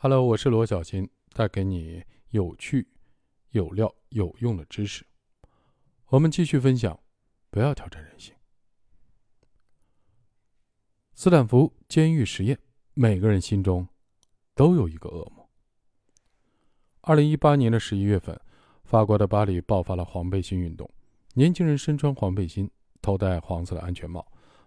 [0.00, 2.86] Hello，我是罗小新，带给你有趣、
[3.50, 5.04] 有料、有用的知识。
[6.06, 6.96] 我们继续分享，
[7.50, 8.32] 不要挑战人性。
[11.14, 12.56] 斯坦福监狱实验，
[12.94, 13.88] 每个人心中
[14.54, 15.50] 都有一个恶魔。
[17.00, 18.40] 二零一八年的十一月份，
[18.84, 20.88] 法国的巴黎爆发了黄背心运动，
[21.34, 22.70] 年轻人身穿黄背心，
[23.02, 24.24] 头戴黄色的安全帽，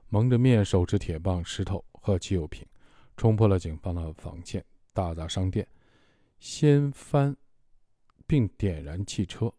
[0.09, 2.67] 蒙着面，手持铁棒、石头和汽油瓶，
[3.15, 4.65] 冲破了警方的防线。
[4.93, 5.67] 大砸商店，
[6.39, 7.35] 掀翻
[8.27, 9.53] 并点燃汽车，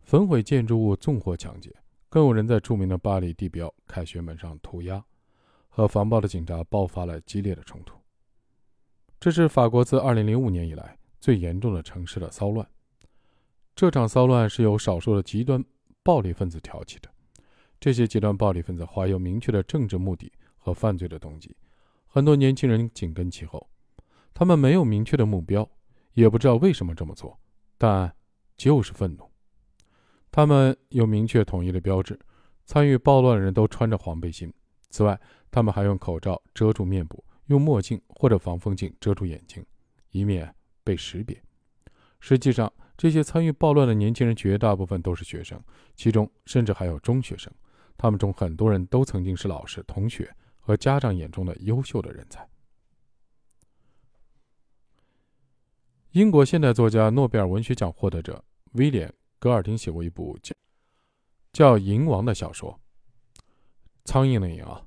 [0.00, 1.74] 焚毁建筑物，纵火抢劫。
[2.08, 5.02] 更有人在著名的巴黎地标凯旋门上涂鸦，
[5.68, 7.96] 和防暴的警察爆发了激烈的冲突。
[9.18, 12.68] 这是法国自2005年以来最严重的城市的骚乱。
[13.74, 15.64] 这场骚乱是由少数的极端
[16.02, 17.08] 暴力分子挑起的，
[17.80, 21.56] 这些极端暴力分子怀有明确的政治目的和犯罪的动机。
[22.14, 23.70] 很多年轻人紧跟其后，
[24.34, 25.66] 他们没有明确的目标，
[26.12, 27.40] 也不知道为什么这么做，
[27.78, 28.14] 但
[28.54, 29.32] 就是愤怒。
[30.30, 32.20] 他们有明确统一的标志，
[32.66, 34.52] 参与暴乱的人都穿着黄背心。
[34.90, 35.18] 此外，
[35.50, 39.64] 他们还用口罩遮住面部，用墨镜或者防风镜遮住眼睛，
[40.10, 40.54] 以免
[40.84, 41.42] 被识别。
[42.20, 45.58] 实际上，这些参与暴乱的年轻人绝大部分都是学生，
[45.96, 47.50] 其中甚至还有中学生。
[47.96, 50.30] 他们中很多人都曾经是老师、同学。
[50.64, 52.48] 和家长眼中的优秀的人才。
[56.12, 59.08] 英国现代作家、诺贝尔文学奖获得者威廉·
[59.40, 60.54] 戈尔丁写过一部叫
[61.52, 62.78] 叫《蝇王》的小说，
[64.04, 64.86] 苍蝇的蝇啊。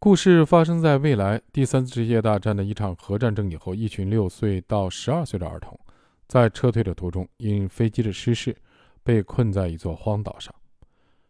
[0.00, 5.78] 故事发生在未来第三次世界大战的一场核战争以后，一群六岁到十二岁的儿童，
[6.26, 8.56] 在撤退的途中因飞机的失事，
[9.02, 10.54] 被困在一座荒岛上。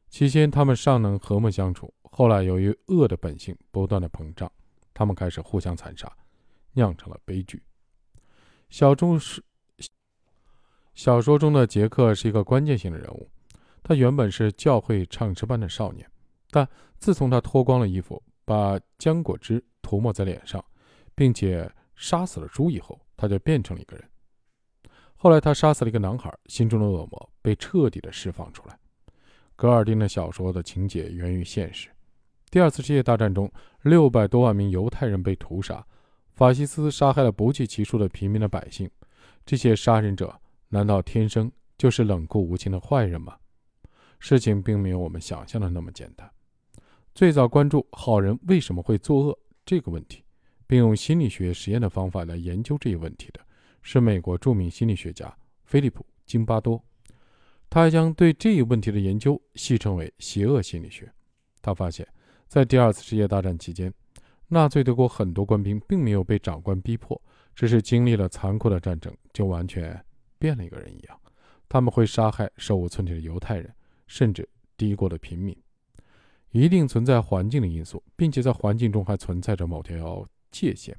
[0.08, 1.92] 期间，他们尚能和睦相处。
[2.19, 4.50] 后来，由于恶的本性不断的膨胀，
[4.92, 6.12] 他们开始互相残杀，
[6.72, 7.62] 酿成了悲剧。
[8.70, 9.41] 小中是
[10.94, 13.30] 小说中的杰克是一个关键性的人物。
[13.84, 16.10] 他原本是教会唱诗班的少年，
[16.50, 20.62] 但自从他脱光了衣服，把浆果汁涂抹在脸上，
[21.15, 24.04] 并且杀死了猪以后，他就变成了一个人。
[25.15, 28.76] 后来，他杀死了一个男孩，心中的恶魔被彻底的释放出来。
[29.54, 31.88] 格尔丁的小说的情节源于现实。
[32.50, 33.50] 第二次世界大战中，
[33.82, 35.84] 六百多万名犹太人被屠杀，
[36.32, 38.91] 法西斯杀害了不计其数的平民的百姓。
[39.44, 40.34] 这些杀人者
[40.69, 43.36] 难道天生就是冷酷无情的坏人吗？
[44.19, 46.31] 事情并没有我们想象的那么简单。
[47.14, 50.25] 最早关注好人为什么会作恶这个问题，
[50.66, 53.41] 并用心理学实验的方法来研究这一问题的，
[53.82, 56.82] 是美国著名心理学家菲利普·金巴多。
[57.69, 61.12] 他还将对这一问题的研究戏称为“邪恶心理学”。
[61.60, 62.09] 他发现。
[62.48, 63.92] 在第二次世界大战期间，
[64.48, 67.20] 纳粹德国很多官兵并没有被长官逼迫，
[67.54, 70.03] 只是经历了残酷的战争，就完全
[70.38, 71.20] 变了一个人一样。
[71.69, 73.70] 他们会杀害手无寸铁的犹太人，
[74.06, 74.48] 甚至
[74.78, 75.54] 低过的平民。
[76.50, 80.97] 一定存在环境的因素，并且在环境中还存在着某条界限。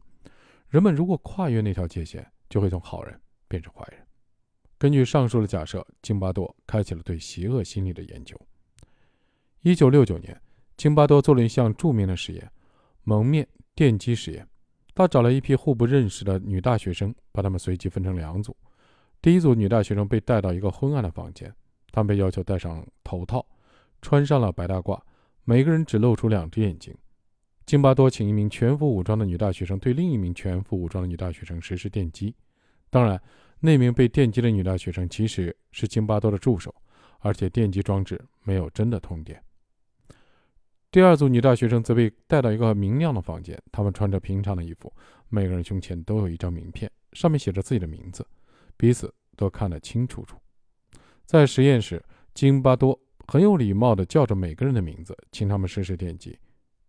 [0.68, 4.00] 人们如果跨越那条界限，就会从好人变成坏人。
[4.78, 8.40] 根据上述的假设，津巴多开启了对邪恶心理的研究。
[9.64, 10.40] 一九六九年。
[10.80, 12.50] 津巴多做了一项著名的实验——
[13.04, 13.46] 蒙面
[13.76, 14.48] 电击实验。
[14.96, 18.56] 他找了一批互不认识的女大学生，把她们随机分成两组。
[19.22, 21.54] 第一组女大学生被带到一个昏暗的房间，
[21.92, 23.46] 她们被要求戴上头套，
[24.02, 24.98] 穿上了白大褂，
[25.44, 26.96] 每个人只露出两只眼睛。
[27.66, 32.34] 津巴多请一名全副武装的女大学生对另一名全副武装的女大学生实施电击。
[32.90, 33.22] 当然，
[33.60, 36.74] 那名被电击的女大学生其实是津巴多的助手，
[37.20, 39.44] 而且电击装置没有真的通电。
[40.92, 44.92] 第二组女大学生则被带到一个明亮的房间，她们穿着平常的衣服，
[45.28, 48.26] 每个人胸前都有一张名片，上面写着自己的名字，
[48.76, 50.36] 彼此都看得清楚楚。
[51.28, 56.36] 在实验室，金巴多很有礼貌地叫着每个人的名字，请他们试试电击。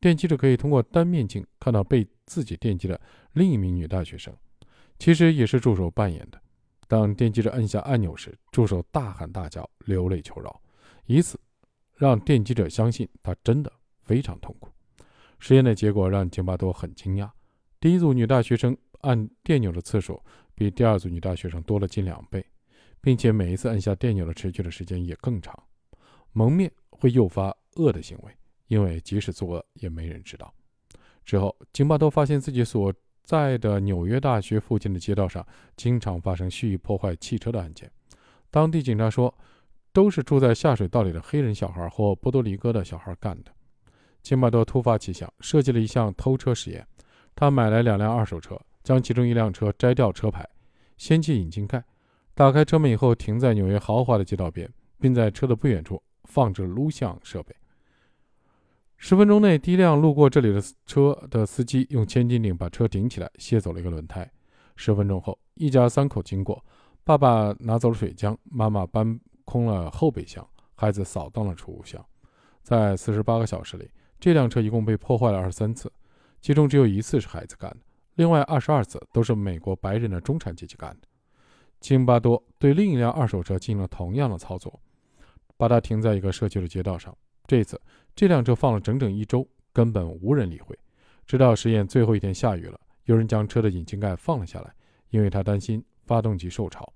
[0.00, 2.99] 电击者可以通过单面镜看到被自己电击的
[3.34, 4.34] 另一名女大学生，
[4.98, 6.41] 其实也是助手扮演的。
[6.89, 10.59] 当电击者按下按钮时，助手大喊大叫，流泪求饶，
[11.04, 11.39] 以此
[11.97, 13.71] 让电击者相信他真的。
[14.10, 14.68] 非常痛苦。
[15.39, 17.30] 实验的结果让津巴多很惊讶：
[17.78, 20.21] 第一组女大学生按电钮的次数
[20.53, 22.45] 比第二组女大学生多了近两倍，
[23.01, 25.57] 并且每一次按下电钮的持续的时间也更长。
[26.33, 28.36] 蒙面会诱发恶的行为，
[28.66, 30.53] 因为即使作恶也没人知道。
[31.24, 32.92] 之后，津巴多发现自己所
[33.22, 35.47] 在的纽约大学附近的街道上
[35.77, 37.89] 经常发生蓄意破坏汽车的案件。
[38.51, 39.33] 当地警察说，
[39.92, 43.53] 都是住在下水道里的黑人小孩或波多黎各的小孩干的。
[44.22, 46.87] 金巴多突发奇想，设计了一项偷车实验。
[47.34, 50.49] 他买来两辆二手车，将其中一辆车摘掉车牌，
[50.97, 51.83] 掀起引擎盖，
[52.34, 57.55] 打开车门以后，停在纽约豪华的街道边，并在车的不远处放置录像设备。
[58.97, 64.31] 十分钟内，第一辆路过这里的车的司机用千斤顶把车顶起来，卸走了一个轮胎。
[64.77, 66.63] 十分钟后，一家三口经过，
[67.03, 72.05] 爸爸拿走了水箱，妈妈搬空了后备箱，孩子扫荡了储物箱。
[72.63, 73.91] 在四十八个小时里，
[74.21, 75.91] 这辆车一共被破坏了二十三次，
[76.43, 77.78] 其中只有一次是孩子干的，
[78.17, 81.09] 另外二十二次都是美国白人的中产阶级干的。
[81.81, 84.78] 金巴多对另一辆二手车进行了同样的操作，
[85.57, 87.17] 把它停在一个社区的街道上。
[87.47, 87.81] 这次，
[88.15, 90.78] 这辆车放了整整一周，根本无人理会。
[91.27, 94.75] 直到实验最后一天下雨了，有人将车的引擎盖放了下来，
[95.09, 96.93] 因为他担心发动机受潮。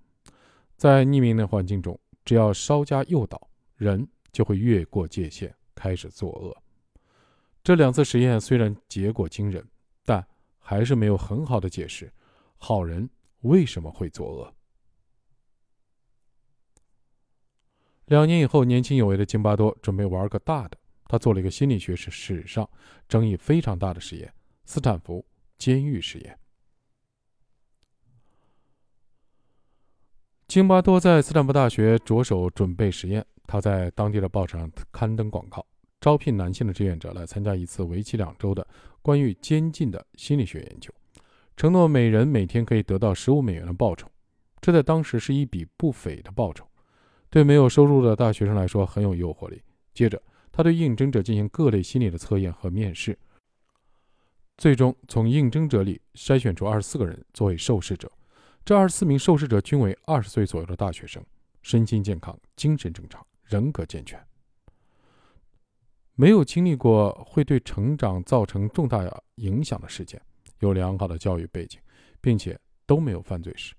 [0.77, 6.55] 在匿名的环境中，只要稍加诱导，人就会越过界限，开始作恶。
[7.65, 9.67] 这两次实验虽然结果惊人，
[10.05, 10.25] 但
[10.59, 12.13] 还是没有很好的解释
[12.59, 13.09] 好人
[13.41, 14.55] 为什么会作恶。
[18.05, 20.77] 两年以后，年轻有为的津巴多准备玩个大的。
[21.07, 22.69] 他做了一个心理学史史上
[23.09, 24.33] 争议非常大的实验——
[24.65, 25.25] 斯坦福
[25.57, 26.39] 监狱实验。
[30.49, 33.25] 津巴多在斯坦福大学着手准备实验。
[33.47, 35.65] 他在当地的报纸上刊登广告，
[36.05, 38.67] 招聘男性的志愿者来参加一次为期两周的
[39.01, 40.93] 关于监禁的心理学研究，
[41.57, 44.07] 承诺每人每天可以得到十五美元的报酬。
[44.61, 46.69] 这在当时是一笔不菲的报酬。
[47.31, 49.63] 对没有收入的大学生来说很有诱惑力。
[49.95, 50.23] 接着，
[50.53, 53.19] 他对应征者进行各类心理的测验和面试，
[54.59, 58.13] 最终从应征者里筛选出二十四个人作为受试者。
[58.63, 61.25] 这二十四名受试者均为二十岁左右的大学生，
[61.63, 64.23] 身心健康，精神正常，人格健全，
[66.17, 69.03] 没有经历过会对成长造成重大
[69.37, 70.21] 影响的事件，
[70.61, 71.81] 有良好的教育背景，
[72.21, 73.75] 并且都没有犯罪史。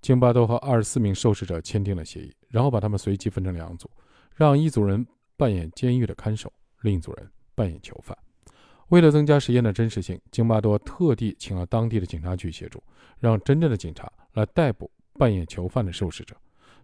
[0.00, 3.88] 金巴多和二十四名受试者签订了协议，然后把他们随机分成两组，
[4.34, 5.06] 让一组人
[5.36, 6.52] 扮演监狱的看守，
[6.82, 8.16] 另一组人扮演囚犯。
[8.88, 12.82] 为了增加实验的真实性，金巴多特地请了当地的警察局协助，
[13.18, 16.36] 让真正的警察来逮捕扮演囚犯的受试者。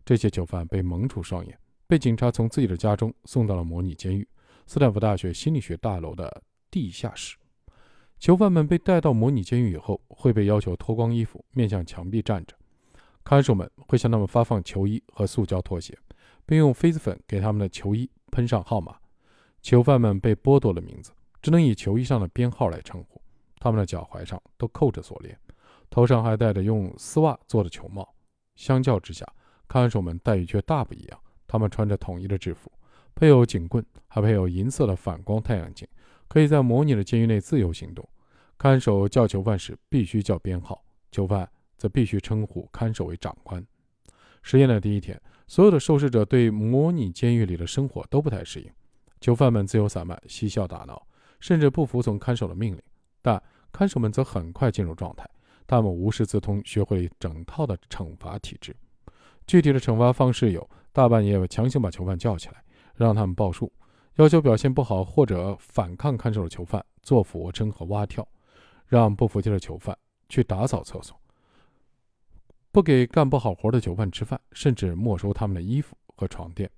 [0.04, 4.26] 这些囚犯被蒙住双眼，被警察从自己的家中送到了模拟监狱——
[4.66, 7.36] 斯坦福大学心理学大楼的地下室。
[8.18, 12.56] 囚犯们被带到模拟监狱以后，会被要求脱光衣服，面向墙壁站着。
[13.24, 15.96] 看守们会向他们发放球衣和塑胶拖鞋，
[16.46, 18.96] 并用痱子粉给他们的球衣喷上号码。
[19.60, 23.20] 囚犯们被剥夺了名字，只能以球衣上的编号来称呼。
[23.58, 25.38] 他们的脚踝上都扣着锁链，
[25.88, 28.12] 头上还戴着用丝袜做的球帽。
[28.56, 29.24] 相较之下，
[29.68, 31.20] 看守们待遇却大不一样。
[31.46, 32.72] 他们穿着统一的制服，
[33.14, 35.86] 配有警棍，还配有银色的反光太阳镜，
[36.28, 38.08] 可以在模拟的监狱内自由行动。
[38.58, 41.48] 看守叫囚犯时必须叫编号，囚犯。
[41.78, 43.60] 则必须称呼看守为长官。
[44.40, 48.70] 实验的第一天，所有的受试者对模拟监狱里的生活都不太适应。
[49.20, 51.04] 囚犯们自由散漫、嬉笑打闹，
[51.40, 52.80] 甚至不服从看守的命令。
[53.20, 53.42] 但
[53.72, 55.28] 看守们则很快进入状态，
[55.66, 58.72] 他们无师自通，学会了整套的惩罚体制。
[59.44, 62.62] 具体的惩罚方式有：大半夜强行把囚犯叫起来，
[62.94, 63.66] 让他们报数；
[64.16, 68.22] 要求表现不好或者反抗看守的囚犯做俯卧撑和蛙跳；
[68.86, 69.96] 让不服气的囚犯
[70.28, 71.16] 去打扫厕所。
[72.70, 76.70] 不给干不好活的囚犯吃饭，甚至没收他们的衣服和床垫。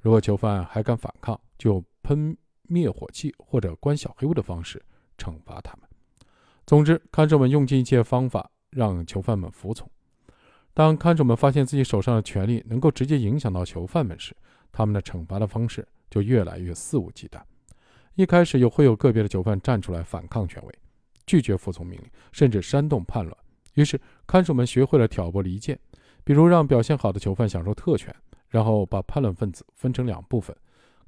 [0.00, 2.36] 如果囚犯还敢反抗，就喷
[2.68, 4.80] 灭火器或者关小黑屋的方式
[5.18, 5.88] 惩罚他们。
[6.66, 9.90] 总之，看守们用尽一切方法让囚犯们服从。
[10.72, 14.36] 当看守们发现自己手上的权力能够直接影响到囚犯们时，
[14.72, 17.40] 他们的惩罚的方式就越来越肆无忌惮。
[18.14, 20.74] 一开始，有会有个别的囚犯站出来反抗权威，
[21.26, 23.36] 拒绝服从命令，甚至煽动叛乱。
[23.74, 25.78] 于是，看守们学会了挑拨离间，
[26.24, 28.14] 比如让表现好的囚犯享受特权，
[28.48, 30.54] 然后把叛乱分子分成两部分，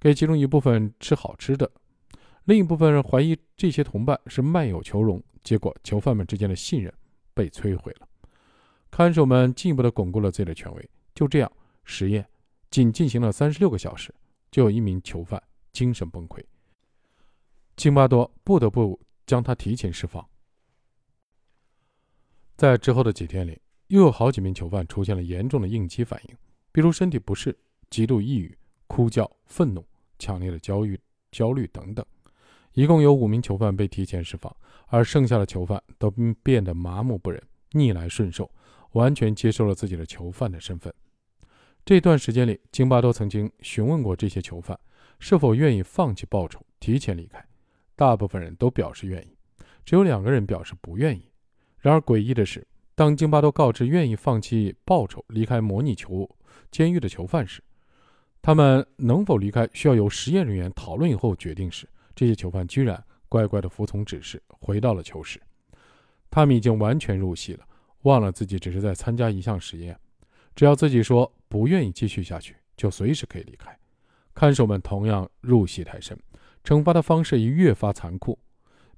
[0.00, 1.70] 给其中一部分吃好吃的，
[2.44, 6.92] 另一部分人怀疑这些同伴是卖友求荣，结果囚犯们之间的信任
[7.34, 8.08] 被摧毁了。
[8.90, 10.90] 看守们进一步的巩固了自己的权威。
[11.14, 11.50] 就这样，
[11.84, 12.26] 实验
[12.72, 14.14] 仅进行了三十六个小时，
[14.50, 15.40] 就有一名囚犯
[15.74, 16.42] 精神崩溃，
[17.76, 20.26] 津巴多不得不将他提前释放。
[22.56, 26.36] 在之后的几天里，又有好几名囚犯出现了严重的应激反应，
[26.72, 27.54] 比如身体不适、
[27.90, 29.86] 极度抑郁、哭叫、愤怒、
[30.18, 30.98] 强烈的焦虑、
[31.30, 32.02] 焦虑等等。
[32.72, 34.50] 一共有五名囚犯被提前释放，
[34.86, 36.10] 而剩下的囚犯都
[36.42, 38.50] 变得麻木不仁、逆来顺受，
[38.92, 40.90] 完全接受了自己的囚犯的身份。
[41.84, 44.78] 这段时间里，京巴多曾经询问过这些囚犯
[45.18, 47.44] 是否愿意放弃报酬、提前离开，
[47.96, 49.36] 大部分人都表示愿意，
[49.84, 51.28] 只有两个人表示不愿意。
[51.78, 56.30] 然而诡异的是，当津巴多告知愿意放弃报酬离开模拟囚
[56.70, 57.60] 监狱的囚犯时，
[58.40, 65.40] 他们能否离开需要由实验人员讨论以后决定时，这些囚犯居然乖乖地服从指示，回到了囚室。
[66.30, 67.66] 他们已经完全入戏了，
[68.02, 69.98] 忘了自己只是在参加一项实验。
[70.54, 73.76] 只要自己说不愿意继续下去，就随时可以离开。
[74.34, 76.18] 看守们同样入戏太深，
[76.64, 78.38] 惩罚的方式也越发残酷，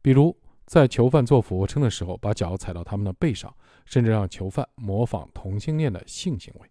[0.00, 6.68] 比如在囚犯做俯卧撑的时候，把脚踩到他们的背上，甚至让囚犯模仿同性恋的性行为。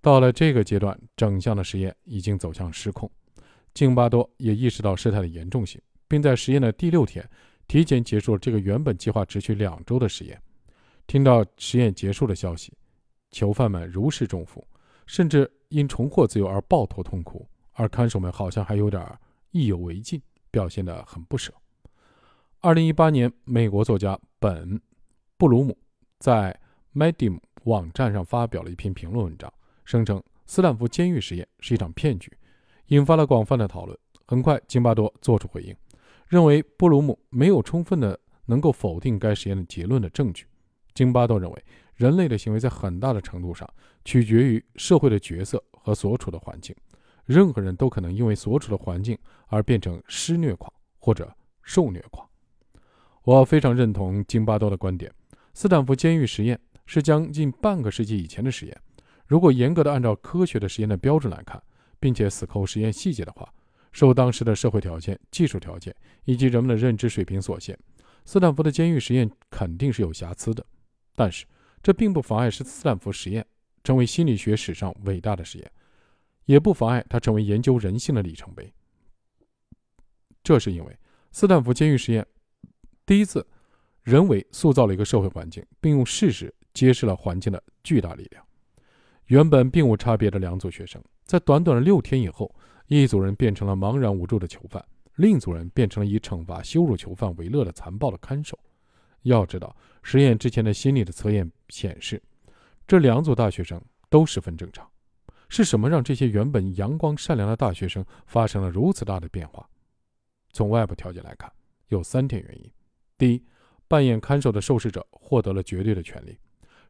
[0.00, 3.10] 到了这个阶段，整项的实验已经走向失控。
[3.74, 7.28] 津巴多也意识到事态的严重性，并在实验的第六天
[7.68, 10.40] 提前结束了这个原本计划持续两周的实验。
[11.06, 12.72] 听到实验结束的消息，
[13.30, 14.66] 囚犯们如释重负，
[15.06, 17.46] 甚至因重获自由而抱头痛哭。
[17.72, 19.02] 而看守们好像还有点
[19.52, 20.20] 意犹未尽，
[20.50, 21.52] 表现得很不舍。
[22.60, 24.76] 二零一八年，美国作家本·
[25.38, 25.76] 布鲁姆
[26.18, 26.54] 在
[26.94, 29.50] Medium 网站上发表了一篇评论文章，
[29.84, 32.30] 声称斯坦福监狱实验是一场骗局，
[32.88, 33.98] 引发了广泛的讨论。
[34.26, 35.74] 很快，津巴多做出回应，
[36.28, 40.44] 认为布鲁姆没有充分的能够否定该实验的结论的证据。
[40.92, 41.64] 津巴多认为，
[42.00, 43.68] 人类的行为在很大的程度上
[44.06, 46.74] 取决于社会的角色和所处的环境。
[47.26, 51.30] 任何人都可能因为所处的环境而变成施虐狂或者
[51.62, 52.26] 受虐狂。
[53.22, 55.12] 我非常认同津巴多的观点。
[55.52, 58.74] 斯坦福监狱实验是将近半个世纪以前的实验。
[59.26, 61.62] 如果严格的按照科学的实验的标准来看，
[62.00, 63.46] 并且死扣实验细节的话，
[63.92, 67.78] 受当时的社会条件、技术条件以及人们的认知水平所限，
[68.24, 70.64] 斯坦福的监狱实验肯定是有瑕疵的。
[71.14, 71.44] 但是
[71.82, 73.46] 这并不妨碍是斯坦福实验
[73.82, 75.70] 成为心理学史上伟大的实验。
[76.46, 78.72] 也不妨碍它成为研究人性的里程碑。
[80.42, 80.98] 这是因为
[81.30, 82.26] 斯坦福监狱实验
[83.06, 83.46] 第一次
[84.02, 88.44] 人为塑造了一个社会环境，并用事实揭示了环境的巨大力量。
[89.26, 92.52] 原本并无差别的两组学生，在短短的六天以后，
[92.88, 94.84] 一组人变成了茫然无助的囚犯，
[95.16, 98.58] 另一组人变成了以惩罚、羞辱囚犯为乐的残暴的看守。
[99.22, 102.22] 要知道，实验之前的心理的测验显示，
[102.86, 104.88] 这两组大学生都十分正常。
[105.48, 109.68] 是什么让这些原本阳光善良的大学生发生了如此大的变化？
[110.52, 111.52] 从外部条件来看，
[111.88, 112.72] 有三点原因：
[113.18, 113.44] 第一，
[113.88, 116.38] 扮演看守的受试者获得了绝对的权利。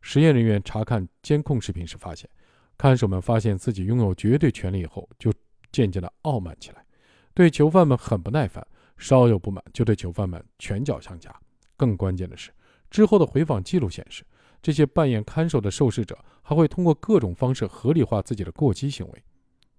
[0.03, 2.29] 实验人员查看监控视频时发现，
[2.77, 5.33] 看守们发现自己拥有绝对权利以后，就
[5.73, 6.85] 渐渐的傲慢起来，
[7.33, 8.67] 对囚犯们很不耐烦，
[8.99, 11.35] 稍有不满就对囚犯们拳脚相加。
[11.81, 12.51] 更关键的是，
[12.91, 14.23] 之后的回访记录显示。
[14.61, 19.25] 这些扮演看守的受试者还会通过各种方式合理化自己的过激行为。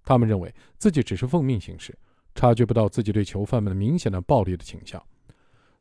[0.03, 1.95] 他们认为自己只是奉命行事，
[2.33, 4.99] 察觉不到自己对囚犯们明显的暴力的倾向。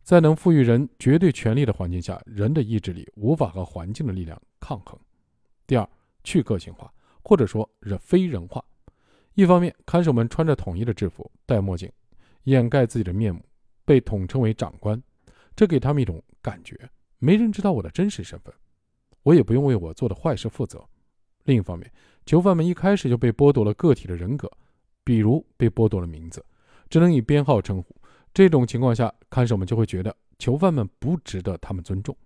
[0.02, 4.98] 在能赋予人绝对权力的环境下，人的意志力无法和环境的力量抗衡。
[5.66, 5.88] 第二，
[6.22, 8.62] 去个性化，或者说人非人化。
[9.32, 11.90] 一方面，看守们穿着统一的制服，戴墨镜，
[12.44, 13.42] 掩盖自己的面目，
[13.86, 15.02] 被统称为长官，
[15.54, 16.76] 这给他们一种感觉：
[17.18, 18.52] 没人知道我的真实身份。
[19.22, 20.82] 我也不用为我做的坏事负责。
[21.44, 21.90] 另一方面，
[22.24, 24.50] 囚犯们一开始就被剥夺了个体的人格，
[25.04, 26.44] 比如被剥夺了名字，
[26.88, 27.94] 只能以编号称呼。
[28.32, 32.16] 这种情况下，看守们就会觉得囚犯们不值得他们尊重，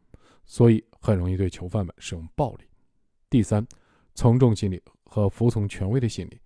[0.44, 2.64] 所以很容易对囚犯们使用暴力。
[3.30, 3.66] 第三，
[4.14, 6.40] 从众心理和服从权威的心理，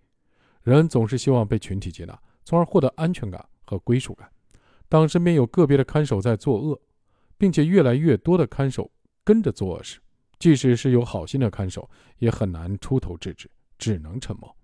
[0.62, 4.30] 人总是希望被群体接纳，从而获得安全感和归属感。
[4.88, 6.80] 当身边有个别的看守在作恶，
[7.36, 8.90] 并且越来越多的看守
[9.22, 10.00] 跟着作恶时，
[10.38, 14.56] 即使是有好心的看守，也很难出头制止，只能沉默。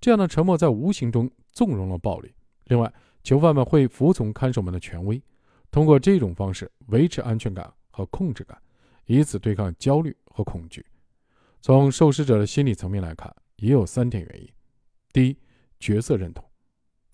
[0.00, 2.32] 这样的沉默在无形中纵容了暴力。
[2.64, 5.22] 另外，囚犯们会服从看守们的权威，
[5.70, 8.56] 通过这种方式维持安全感和控制感，
[9.06, 10.86] 以此对抗焦虑和恐惧。
[11.60, 14.48] 从受试者的心理层面来看，也有三点原因：
[15.12, 15.36] 第一，
[15.78, 16.47] 角色认同。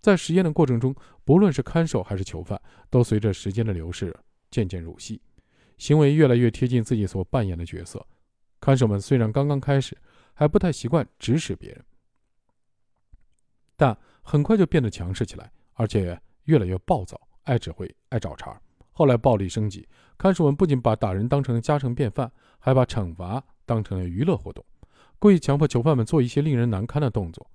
[0.04, 0.94] 在实验的过程中，
[1.25, 4.14] 不论是看守还是囚犯，都随着时间的流逝
[4.50, 5.18] 渐渐入戏。
[5.78, 8.06] 行为越来越贴近自己所扮演的角色，
[8.61, 9.96] 看守们虽然刚刚开始
[10.34, 11.82] 还不太习惯指使别人，
[13.76, 18.61] 但很快就变得强势起来，而且越来越暴躁，爱指挥，爱找茬。
[18.92, 24.62] 后来暴力升级，看守们不仅把打人当成家常便饭，还把惩罚当成了娱乐活动，
[25.18, 27.50] 故意强迫囚犯们做一些令人难堪的动作。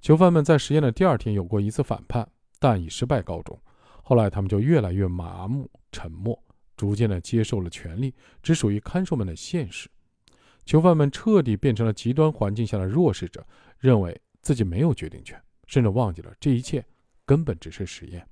[0.00, 2.28] 囚犯们在实验的第二天有过一次反叛，
[2.58, 3.60] 但以失败告终。
[4.02, 6.42] 后来他们就越来越麻木、沉默。
[6.76, 9.86] 逐渐的接受了权力只属于看守们的现实，
[10.64, 13.46] 囚犯们彻底变成了极端环境下的弱势者，
[13.78, 16.82] 认为自己没有决定权，甚至忘记了这一切
[17.26, 18.26] 根本只是实验。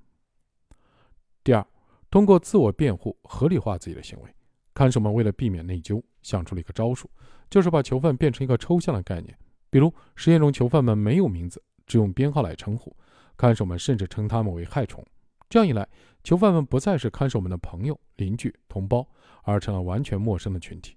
[1.43, 1.63] 第二，
[2.09, 4.35] 通过自我辩护合理化自己的行为，
[4.73, 7.07] 看守们为了避免内疚，想出了一个招数，
[7.51, 9.37] 就是把囚犯变成一个抽象的概念，
[9.69, 12.95] 比如实验中囚犯们没有名字，只用编号来称呼，
[13.37, 15.05] 看守们甚至称他们为害虫。
[15.49, 15.87] 这样一来，
[16.23, 19.07] 囚犯们不再是看守们的朋友、邻居、同胞，
[19.43, 20.95] 而成了完全陌生的群体。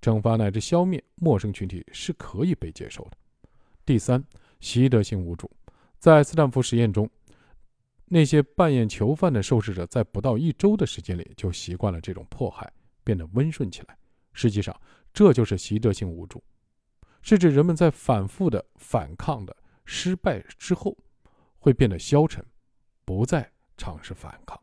[0.00, 3.12] 惩罚乃至消灭陌生群体是可以被接受的。
[3.86, 4.22] 第三，
[4.58, 5.48] 习得性无助。
[5.98, 7.08] 在斯坦福实验中，
[8.06, 12.68] 那些扮演囚犯的受试者在不到一周的时间里就习惯了这种迫害，
[13.04, 13.96] 变得温顺起来。
[14.32, 14.76] 实际上，
[15.12, 16.42] 这就是习得性无助，
[17.22, 20.96] 是指人们在反复的反抗的失败之后，
[21.58, 22.44] 会变得消沉，
[23.04, 24.60] 不再尝试反抗。